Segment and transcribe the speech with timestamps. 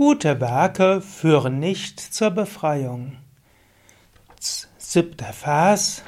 [0.00, 3.18] Gute Werke führen nicht zur Befreiung.
[4.78, 6.02] Siebter Vers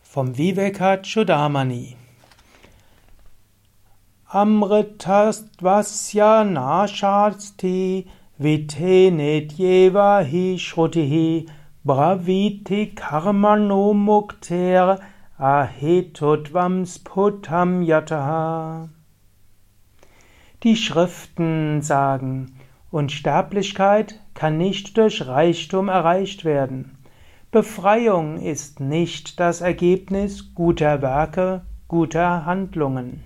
[0.00, 1.98] vom Vivekachudamani.
[4.28, 8.06] Amritastvasya nashasti
[8.38, 11.46] vitenetyeva hi shrutihi
[11.84, 15.00] braviti karmano mukter
[15.38, 18.88] ahetutvam sputam yataha.
[20.62, 22.57] Die Schriften sagen,
[22.90, 26.98] Unsterblichkeit kann nicht durch Reichtum erreicht werden.
[27.50, 33.24] Befreiung ist nicht das Ergebnis guter Werke, guter Handlungen.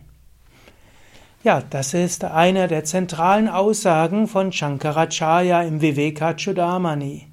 [1.44, 7.26] Ja, das ist eine der zentralen Aussagen von Shankaracharya im Vivekachudamani.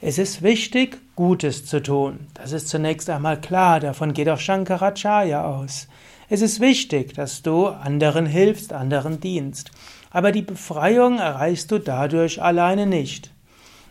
[0.00, 2.28] Es ist wichtig, Gutes zu tun.
[2.32, 5.86] Das ist zunächst einmal klar, davon geht auch Shankaracharya aus.
[6.30, 9.70] Es ist wichtig, dass du anderen hilfst, anderen dienst.
[10.10, 13.32] Aber die Befreiung erreichst du dadurch alleine nicht.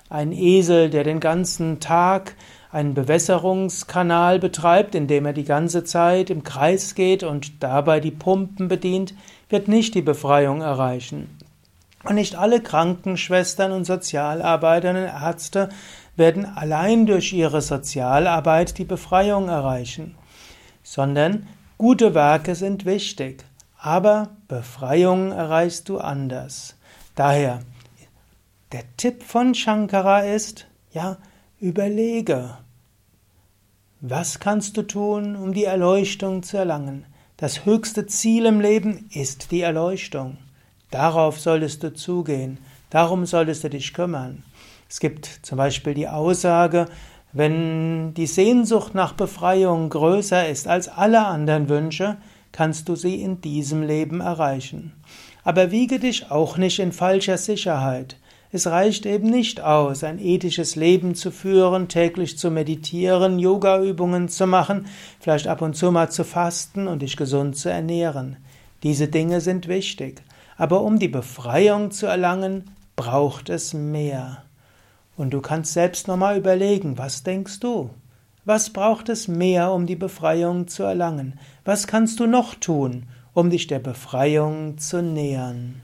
[0.10, 2.36] Ein Esel, der den ganzen Tag
[2.72, 8.68] einen Bewässerungskanal betreibt, indem er die ganze Zeit im Kreis geht und dabei die Pumpen
[8.68, 9.14] bedient,
[9.50, 11.38] wird nicht die Befreiung erreichen.
[12.04, 15.70] Und nicht alle Krankenschwestern und Sozialarbeiter und Ärzte
[16.16, 20.16] werden allein durch ihre Sozialarbeit die Befreiung erreichen,
[20.84, 21.48] sondern
[21.78, 23.46] gute Werke sind wichtig.
[23.82, 26.76] Aber Befreiung erreichst du anders.
[27.16, 27.62] Daher,
[28.74, 31.18] der Tipp von Shankara ist, ja,
[31.60, 32.58] überlege,
[34.02, 37.06] was kannst du tun, um die Erleuchtung zu erlangen?
[37.38, 40.38] Das höchste Ziel im Leben ist die Erleuchtung.
[40.92, 42.58] Darauf solltest du zugehen,
[42.90, 44.44] darum solltest du dich kümmern.
[44.90, 46.88] Es gibt zum Beispiel die Aussage,
[47.32, 52.18] wenn die Sehnsucht nach Befreiung größer ist als alle anderen Wünsche,
[52.52, 54.94] kannst du sie in diesem Leben erreichen.
[55.44, 58.18] Aber wiege dich auch nicht in falscher Sicherheit.
[58.52, 64.48] Es reicht eben nicht aus, ein ethisches Leben zu führen, täglich zu meditieren, Yogaübungen zu
[64.48, 64.88] machen,
[65.20, 68.38] vielleicht ab und zu mal zu fasten und dich gesund zu ernähren.
[68.82, 70.24] Diese Dinge sind wichtig.
[70.58, 74.44] Aber um die Befreiung zu erlangen, braucht es mehr.
[75.16, 77.92] Und du kannst selbst nochmal überlegen, was denkst du?
[78.50, 81.38] Was braucht es mehr, um die Befreiung zu erlangen?
[81.66, 85.84] Was kannst du noch tun, um dich der Befreiung zu nähern?